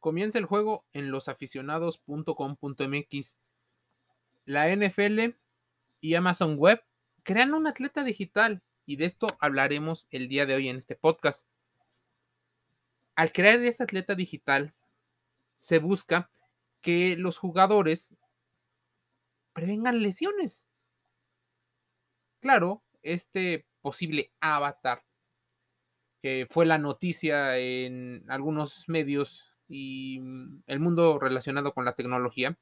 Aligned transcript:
Comienza 0.00 0.38
el 0.38 0.44
juego 0.44 0.84
en 0.92 1.10
losaficionados.com.mx. 1.10 3.36
La 4.44 4.74
NFL 4.74 5.34
y 6.00 6.14
Amazon 6.14 6.56
Web 6.56 6.84
crean 7.24 7.54
un 7.54 7.66
atleta 7.66 8.04
digital 8.04 8.62
y 8.86 8.94
de 8.96 9.06
esto 9.06 9.26
hablaremos 9.40 10.06
el 10.10 10.28
día 10.28 10.46
de 10.46 10.54
hoy 10.54 10.68
en 10.68 10.76
este 10.76 10.94
podcast. 10.94 11.48
Al 13.16 13.32
crear 13.32 13.58
este 13.60 13.82
atleta 13.82 14.14
digital, 14.14 14.72
se 15.54 15.78
busca 15.78 16.30
que 16.80 17.16
los 17.16 17.36
jugadores 17.36 18.14
prevengan 19.52 20.02
lesiones. 20.02 20.66
Claro, 22.40 22.82
este 23.02 23.66
posible 23.82 24.32
avatar, 24.40 25.04
que 26.22 26.46
fue 26.48 26.64
la 26.64 26.78
noticia 26.78 27.58
en 27.58 28.24
algunos 28.28 28.88
medios 28.88 29.47
y 29.68 30.20
mm, 30.20 30.62
el 30.66 30.80
mundo 30.80 31.18
relacionado 31.18 31.72
con 31.72 31.84
la 31.84 31.94
tecnología, 31.94 32.56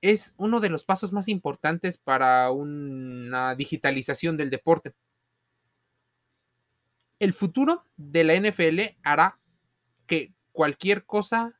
es 0.00 0.34
uno 0.38 0.60
de 0.60 0.70
los 0.70 0.84
pasos 0.84 1.12
más 1.12 1.28
importantes 1.28 1.98
para 1.98 2.50
una 2.50 3.54
digitalización 3.54 4.36
del 4.36 4.50
deporte. 4.50 4.94
El 7.18 7.34
futuro 7.34 7.84
de 7.96 8.24
la 8.24 8.34
NFL 8.34 8.96
hará 9.02 9.38
que 10.06 10.32
cualquier 10.52 11.04
cosa 11.04 11.54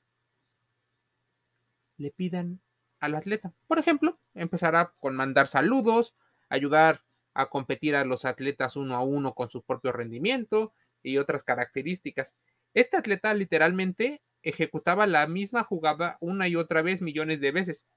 le 1.99 2.11
pidan 2.11 2.61
al 2.99 3.15
atleta. 3.15 3.53
Por 3.67 3.79
ejemplo, 3.79 4.19
empezará 4.35 4.95
con 4.99 5.15
mandar 5.15 5.49
saludos, 5.49 6.15
ayudar 6.49 7.03
a 7.35 7.51
competir 7.51 7.95
a 7.95 8.05
los 8.05 8.25
atletas 8.25 8.77
uno 8.77 8.97
a 8.97 9.03
uno 9.03 9.35
con 9.35 9.51
su 9.51 9.63
propio 9.63 9.93
rendimiento 9.93 10.73
y 11.03 11.19
otras 11.19 11.45
características. 11.45 12.37
Este 12.75 12.97
atleta 12.97 13.35
literalmente 13.35 14.23
ejecutaba 14.43 15.07
la 15.07 15.27
misma 15.27 15.65
jugada 15.65 16.17
una 16.21 16.49
y 16.49 16.57
otra 16.57 16.83
vez 16.83 17.03
millones 17.03 17.41
de 17.41 17.53
veces. 17.53 17.89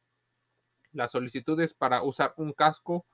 Las 0.92 1.12
solicitudes 1.12 1.74
para 1.74 2.04
usar 2.04 2.34
un 2.38 2.54
casco, 2.54 3.06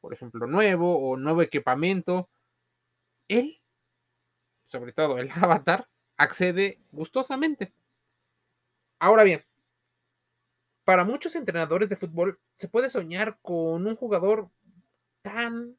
por 0.00 0.12
ejemplo, 0.12 0.46
nuevo 0.46 1.10
o 1.10 1.16
nuevo 1.16 1.42
equipamiento, 1.42 2.28
él, 3.28 3.60
sobre 4.66 4.92
todo 4.92 5.18
el 5.18 5.30
avatar, 5.34 5.88
accede 6.16 6.80
gustosamente. 6.90 7.72
Ahora 8.98 9.24
bien, 9.24 9.44
para 10.84 11.04
muchos 11.04 11.34
entrenadores 11.36 11.88
de 11.88 11.96
fútbol 11.96 12.40
se 12.54 12.68
puede 12.68 12.88
soñar 12.88 13.38
con 13.42 13.86
un 13.86 13.96
jugador 13.96 14.50
tan 15.22 15.76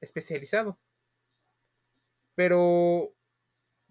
especializado. 0.00 0.78
Pero 2.34 3.14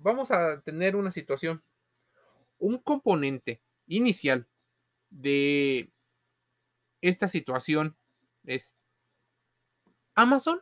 vamos 0.04 0.32
a 0.32 0.62
tener 0.62 0.96
una 0.96 1.12
situación. 1.12 1.64
Un 2.59 2.78
componente 2.78 3.62
inicial 3.88 4.48
de 5.10 5.92
esta 7.02 7.28
situación 7.28 7.98
es 8.44 8.76
Amazon 10.16 10.62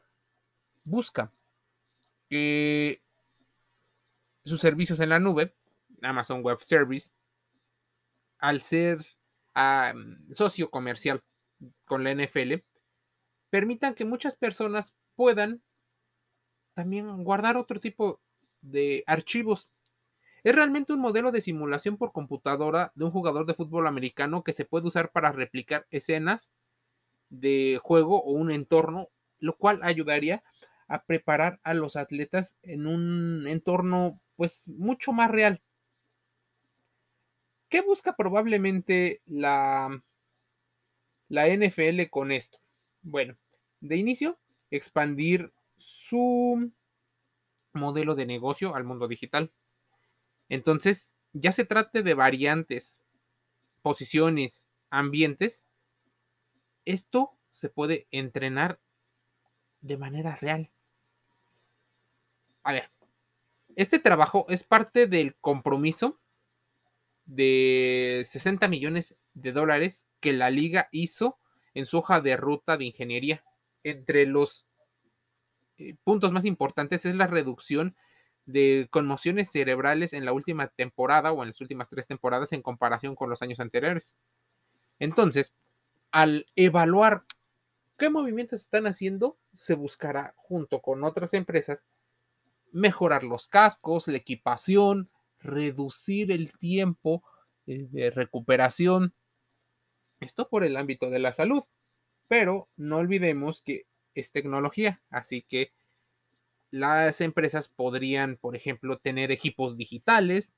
busca 0.83 1.31
que 2.29 3.01
sus 4.45 4.61
servicios 4.61 4.99
en 4.99 5.09
la 5.09 5.19
nube, 5.19 5.53
Amazon 6.01 6.41
Web 6.43 6.61
Service, 6.61 7.11
al 8.39 8.61
ser 8.61 9.05
ah, 9.53 9.93
socio 10.31 10.71
comercial 10.71 11.23
con 11.85 12.03
la 12.03 12.13
NFL, 12.13 12.63
permitan 13.49 13.93
que 13.93 14.05
muchas 14.05 14.35
personas 14.35 14.95
puedan 15.15 15.61
también 16.73 17.23
guardar 17.23 17.57
otro 17.57 17.79
tipo 17.79 18.21
de 18.61 19.03
archivos. 19.07 19.69
Es 20.43 20.55
realmente 20.55 20.93
un 20.93 20.99
modelo 20.99 21.31
de 21.31 21.41
simulación 21.41 21.97
por 21.97 22.11
computadora 22.11 22.91
de 22.95 23.05
un 23.05 23.11
jugador 23.11 23.45
de 23.45 23.53
fútbol 23.53 23.87
americano 23.87 24.43
que 24.43 24.53
se 24.53 24.65
puede 24.65 24.87
usar 24.87 25.11
para 25.11 25.31
replicar 25.31 25.87
escenas 25.91 26.51
de 27.29 27.79
juego 27.83 28.23
o 28.23 28.31
un 28.31 28.51
entorno, 28.51 29.09
lo 29.39 29.55
cual 29.57 29.79
ayudaría 29.83 30.43
a 30.87 31.03
preparar 31.05 31.59
a 31.63 31.73
los 31.73 31.95
atletas 31.95 32.57
en 32.63 32.87
un 32.87 33.47
entorno 33.47 34.21
pues 34.35 34.69
mucho 34.69 35.13
más 35.13 35.31
real. 35.31 35.61
¿Qué 37.69 37.81
busca 37.81 38.15
probablemente 38.17 39.21
la, 39.25 40.03
la 41.29 41.47
NFL 41.47 42.09
con 42.09 42.31
esto? 42.31 42.59
Bueno, 43.01 43.37
de 43.79 43.95
inicio, 43.95 44.37
expandir 44.69 45.53
su 45.77 46.71
modelo 47.73 48.15
de 48.15 48.25
negocio 48.25 48.75
al 48.75 48.83
mundo 48.83 49.07
digital. 49.07 49.51
Entonces, 50.49 51.15
ya 51.33 51.51
se 51.51 51.65
trate 51.65 52.03
de 52.03 52.13
variantes, 52.13 53.03
posiciones, 53.81 54.67
ambientes, 54.89 55.63
esto 56.85 57.37
se 57.51 57.69
puede 57.69 58.07
entrenar 58.11 58.79
de 59.81 59.97
manera 59.97 60.35
real. 60.35 60.69
A 62.63 62.73
ver, 62.73 62.91
este 63.75 63.99
trabajo 63.99 64.45
es 64.49 64.63
parte 64.63 65.07
del 65.07 65.35
compromiso 65.35 66.19
de 67.25 68.23
60 68.25 68.67
millones 68.67 69.15
de 69.33 69.51
dólares 69.51 70.07
que 70.19 70.33
la 70.33 70.49
liga 70.49 70.89
hizo 70.91 71.37
en 71.73 71.85
su 71.85 71.99
hoja 71.99 72.21
de 72.21 72.35
ruta 72.37 72.77
de 72.77 72.85
ingeniería. 72.85 73.43
Entre 73.83 74.25
los 74.25 74.67
puntos 76.03 76.31
más 76.31 76.45
importantes 76.45 77.05
es 77.05 77.15
la 77.15 77.27
reducción 77.27 77.95
de 78.45 78.87
conmociones 78.91 79.51
cerebrales 79.51 80.13
en 80.13 80.25
la 80.25 80.33
última 80.33 80.67
temporada 80.67 81.31
o 81.31 81.43
en 81.43 81.49
las 81.49 81.61
últimas 81.61 81.89
tres 81.89 82.07
temporadas 82.07 82.51
en 82.53 82.61
comparación 82.61 83.15
con 83.15 83.29
los 83.29 83.41
años 83.41 83.59
anteriores. 83.59 84.15
Entonces, 84.99 85.53
al 86.11 86.47
evaluar 86.55 87.23
qué 87.97 88.09
movimientos 88.09 88.61
están 88.61 88.87
haciendo, 88.87 89.37
se 89.53 89.75
buscará 89.75 90.33
junto 90.37 90.81
con 90.81 91.03
otras 91.03 91.33
empresas 91.33 91.85
mejorar 92.71 93.23
los 93.23 93.47
cascos, 93.47 94.07
la 94.07 94.17
equipación, 94.17 95.09
reducir 95.39 96.31
el 96.31 96.57
tiempo 96.57 97.23
eh, 97.67 97.87
de 97.91 98.11
recuperación. 98.11 99.13
Esto 100.19 100.49
por 100.49 100.63
el 100.63 100.77
ámbito 100.77 101.09
de 101.09 101.19
la 101.19 101.31
salud. 101.31 101.63
Pero 102.27 102.69
no 102.77 102.97
olvidemos 102.97 103.61
que 103.61 103.85
es 104.15 104.31
tecnología, 104.31 105.01
así 105.09 105.41
que 105.41 105.71
las 106.71 107.21
empresas 107.21 107.67
podrían, 107.67 108.37
por 108.37 108.55
ejemplo, 108.55 108.97
tener 108.97 109.31
equipos 109.31 109.77
digitales 109.77 110.53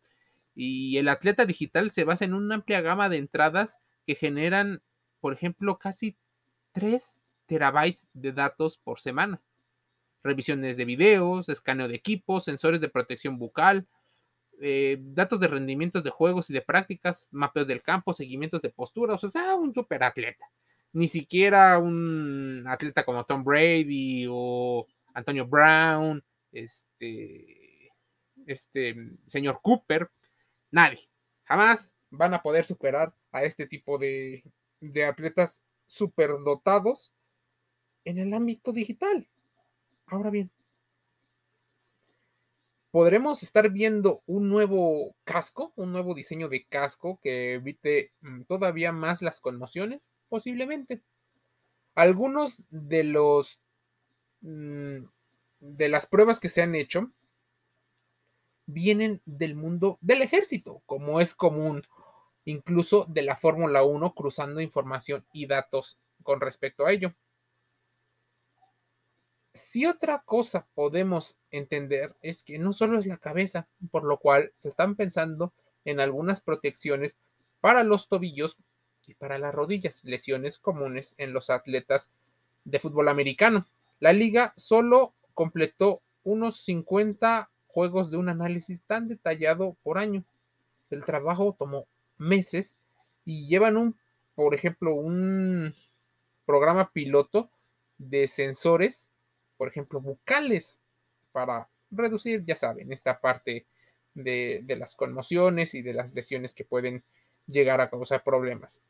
y 0.56 0.98
el 0.98 1.10
atleta 1.10 1.46
digital 1.46 1.92
se 1.92 2.04
basa 2.04 2.26
en 2.26 2.36
una 2.36 2.56
amplia 2.56 2.82
gama 2.82 3.10
de 3.10 3.18
entradas 3.18 3.82
que 4.06 4.16
generan, 4.16 4.82
por 5.20 5.34
ejemplo, 5.34 5.80
casi 5.80 6.16
3 6.74 7.22
terabytes 7.48 8.08
de 8.14 8.32
datos 8.32 8.78
por 8.78 9.00
semana. 9.00 9.42
Revisiones 10.24 10.78
de 10.78 10.86
videos, 10.86 11.50
escaneo 11.50 11.88
de 11.88 11.96
equipos, 11.96 12.46
sensores 12.46 12.80
de 12.80 12.90
protección 12.90 13.40
bucal, 13.40 13.88
eh, 14.62 14.98
datos 15.00 15.40
de 15.40 15.48
rendimientos 15.48 16.04
de 16.04 16.12
juegos 16.12 16.50
y 16.50 16.54
de 16.54 16.62
prácticas, 16.62 17.28
mapeos 17.32 17.68
del 17.68 17.82
campo, 17.82 18.14
seguimientos 18.14 18.62
de 18.62 18.70
posturas, 18.70 19.24
o 19.24 19.30
sea, 19.30 19.56
un 19.56 19.74
super 19.74 20.04
atleta 20.04 20.46
ni 20.94 21.08
siquiera 21.08 21.80
un 21.80 22.64
atleta 22.68 23.04
como 23.04 23.26
Tom 23.26 23.44
Brady 23.44 24.28
o 24.30 24.88
Antonio 25.14 25.46
Brown, 25.46 26.24
este, 26.52 27.92
este 28.46 28.96
señor 29.26 29.60
Cooper, 29.62 30.10
nadie, 30.72 31.10
jamás 31.46 31.96
van 32.12 32.34
a 32.36 32.42
poder 32.42 32.64
superar 32.64 33.14
a 33.32 33.44
este 33.44 33.66
tipo 33.66 33.98
de, 33.98 34.44
de 34.80 35.06
atletas 35.06 35.64
superdotados 35.88 37.12
en 38.06 38.20
el 38.20 38.34
ámbito 38.34 38.72
digital. 38.72 39.28
Ahora 40.06 40.30
bien, 40.30 40.52
podremos 42.92 43.42
estar 43.42 43.72
viendo 43.72 44.22
un 44.28 44.50
nuevo 44.50 45.16
casco, 45.24 45.74
un 45.76 45.92
nuevo 45.92 46.14
diseño 46.14 46.50
de 46.50 46.66
casco 46.66 47.20
que 47.24 47.56
evite 47.56 48.12
mm, 48.22 48.44
todavía 48.44 48.92
más 48.92 49.24
las 49.24 49.40
conmociones 49.40 50.12
posiblemente. 50.30 51.02
Algunos 51.96 52.64
de 52.70 53.04
los 53.04 53.60
mm, 54.42 55.06
de 55.60 55.90
las 55.90 56.06
pruebas 56.08 56.40
que 56.40 56.50
se 56.50 56.62
han 56.62 56.76
hecho 56.76 57.12
vienen 58.66 59.22
del 59.26 59.56
mundo 59.56 59.98
del 60.02 60.22
ejército, 60.22 60.82
como 60.86 61.22
es 61.22 61.36
común, 61.36 61.84
incluso 62.46 63.06
de 63.06 63.22
la 63.22 63.36
Fórmula 63.36 63.84
1, 63.84 64.14
cruzando 64.14 64.62
información 64.62 65.26
y 65.34 65.46
datos 65.48 65.98
con 66.24 66.42
respecto 66.42 66.86
a 66.86 66.92
ello. 66.92 67.14
Si 69.54 69.86
otra 69.86 70.24
cosa 70.26 70.68
podemos 70.74 71.38
entender 71.52 72.16
es 72.22 72.44
que 72.44 72.58
no 72.58 72.74
solo 72.74 72.98
es 73.00 73.06
la 73.06 73.18
cabeza, 73.18 73.68
por 73.92 74.04
lo 74.04 74.18
cual 74.18 74.52
se 74.58 74.68
están 74.68 74.96
pensando 74.96 75.54
en 75.86 76.00
algunas 76.00 76.42
protecciones 76.42 77.16
para 77.62 77.84
los 77.84 78.08
tobillos 78.08 78.58
y 79.08 79.14
para 79.14 79.38
las 79.38 79.54
rodillas, 79.54 80.04
lesiones 80.04 80.60
comunes 80.60 81.16
en 81.18 81.34
los 81.34 81.50
atletas 81.50 82.10
de 82.66 82.80
fútbol 82.80 83.10
americano. 83.10 83.66
La 84.00 84.14
liga 84.14 84.54
solo 84.56 85.14
completó 85.34 86.02
unos 86.24 86.62
50 86.62 87.50
juegos 87.68 88.12
de 88.12 88.18
un 88.18 88.30
análisis 88.30 88.82
tan 88.84 89.08
detallado 89.08 89.76
por 89.84 89.98
año. 89.98 90.24
El 90.90 91.04
trabajo 91.06 91.56
tomó 91.58 91.88
meses 92.18 92.76
y 93.26 93.48
llevan 93.48 93.78
un, 93.78 93.96
por 94.36 94.54
ejemplo, 94.54 94.94
un 94.94 95.74
programa 96.46 96.92
piloto 96.92 97.50
de 97.98 98.28
sensores, 98.28 99.10
por 99.58 99.68
ejemplo, 99.68 100.02
bucales, 100.02 100.80
para 101.32 101.68
reducir, 101.90 102.44
ya 102.46 102.56
saben, 102.56 102.92
esta 102.92 103.20
parte 103.20 103.66
de, 104.14 104.62
de 104.64 104.76
las 104.76 104.96
conmociones 104.96 105.74
y 105.74 105.82
de 105.82 105.94
las 105.94 106.14
lesiones 106.14 106.54
que 106.54 106.66
pueden 106.66 107.04
llegar 107.48 107.82
a 107.82 107.90
causar 107.90 108.24
problemas. 108.24 108.82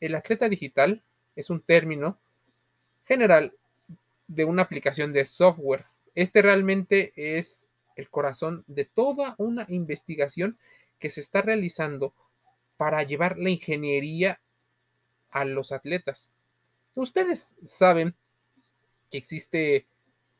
El 0.00 0.14
atleta 0.14 0.48
digital 0.48 1.02
es 1.34 1.50
un 1.50 1.60
término 1.60 2.18
general 3.04 3.52
de 4.28 4.44
una 4.44 4.62
aplicación 4.62 5.12
de 5.12 5.24
software. 5.24 5.86
Este 6.14 6.42
realmente 6.42 7.12
es 7.16 7.68
el 7.94 8.10
corazón 8.10 8.64
de 8.66 8.84
toda 8.84 9.34
una 9.38 9.66
investigación 9.68 10.58
que 10.98 11.10
se 11.10 11.20
está 11.20 11.42
realizando 11.42 12.14
para 12.76 13.02
llevar 13.02 13.38
la 13.38 13.50
ingeniería 13.50 14.40
a 15.30 15.44
los 15.44 15.72
atletas. 15.72 16.32
Ustedes 16.94 17.56
saben 17.64 18.14
que 19.10 19.18
existe 19.18 19.86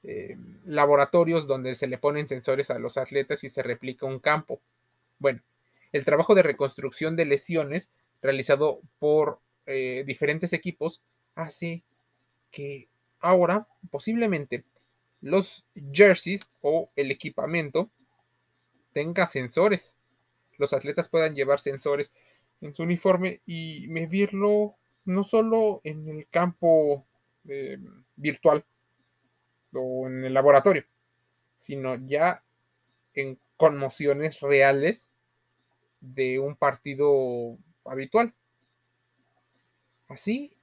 eh, 0.03 0.37
laboratorios 0.65 1.47
donde 1.47 1.75
se 1.75 1.87
le 1.87 1.99
ponen 1.99 2.29
sensores 2.29 2.71
a 2.71 2.79
los 2.79 2.97
atletas 2.97 3.45
y 3.45 3.49
se 3.49 3.63
replica 3.63 4.07
un 4.07 4.19
campo. 4.19 4.61
Bueno, 5.19 5.41
el 5.93 6.05
trabajo 6.05 6.35
de 6.35 6.43
reconstrucción 6.43 7.17
de 7.17 7.25
lesiones 7.25 7.91
realizado 8.23 8.81
por 8.99 9.41
eh, 9.67 10.05
diferentes 10.07 10.53
equipos 10.53 11.03
hace 11.35 11.83
que 12.51 12.89
ahora 13.21 13.67
posiblemente 13.91 14.65
los 15.21 15.65
jerseys 15.93 16.51
o 16.61 16.91
el 16.97 17.11
equipamiento 17.11 17.91
tenga 18.93 19.27
sensores. 19.27 19.97
Los 20.57 20.73
atletas 20.73 21.09
puedan 21.09 21.35
llevar 21.35 21.61
sensores 21.61 22.13
en 22.61 22.73
su 22.73 22.83
uniforme 22.83 23.41
y 23.47 23.87
medirlo 23.89 24.77
no 25.05 25.23
solo 25.23 25.81
en 25.85 26.09
el 26.09 26.27
campo 26.29 27.05
eh, 27.49 27.79
virtual 28.17 28.65
o 29.73 30.07
en 30.07 30.25
el 30.25 30.35
laboratorio, 30.35 30.85
sino 31.55 31.97
ya 32.07 32.43
en 33.15 33.39
conmociones 33.57 34.41
reales 34.41 35.11
de 36.01 36.39
un 36.39 36.57
partido 36.57 37.59
habitual. 37.85 38.35
Así, 40.09 40.57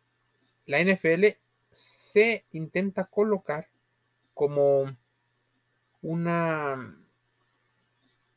la 0.65 0.79
NFL 0.79 1.37
se 1.71 2.45
intenta 2.51 3.05
colocar 3.05 3.67
como 4.33 4.95
una, 6.01 6.97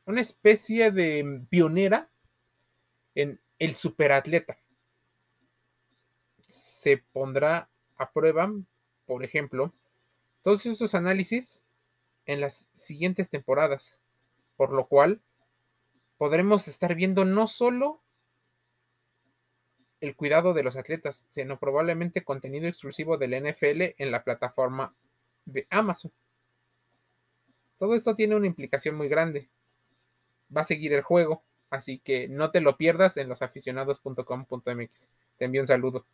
una 0.04 0.20
especie 0.20 0.90
de 0.90 1.42
pionera 1.48 2.08
en 3.14 3.40
el 3.58 3.74
superatleta. 3.74 4.58
Se 6.46 6.98
pondrá 6.98 7.68
a 7.96 8.12
prueba, 8.12 8.52
por 9.06 9.24
ejemplo, 9.24 9.72
todos 10.42 10.64
estos 10.66 10.94
análisis 10.94 11.64
en 12.26 12.40
las 12.40 12.68
siguientes 12.74 13.30
temporadas, 13.30 14.00
por 14.56 14.72
lo 14.72 14.86
cual 14.86 15.20
podremos 16.18 16.68
estar 16.68 16.94
viendo 16.94 17.24
no 17.24 17.46
solo 17.46 18.00
el 20.00 20.14
cuidado 20.14 20.54
de 20.54 20.62
los 20.62 20.76
atletas, 20.76 21.26
sino 21.30 21.58
probablemente 21.58 22.24
contenido 22.24 22.68
exclusivo 22.68 23.16
del 23.16 23.34
NFL 23.34 23.94
en 23.98 24.10
la 24.10 24.24
plataforma 24.24 24.94
de 25.44 25.66
Amazon. 25.70 26.12
Todo 27.78 27.94
esto 27.94 28.14
tiene 28.14 28.36
una 28.36 28.46
implicación 28.46 28.94
muy 28.94 29.08
grande. 29.08 29.48
Va 30.54 30.62
a 30.62 30.64
seguir 30.64 30.92
el 30.92 31.02
juego, 31.02 31.42
así 31.70 31.98
que 31.98 32.28
no 32.28 32.50
te 32.50 32.60
lo 32.60 32.76
pierdas 32.76 33.16
en 33.16 33.28
losaficionados.com.mx. 33.28 35.08
Te 35.38 35.44
envío 35.44 35.60
un 35.60 35.66
saludo. 35.66 36.06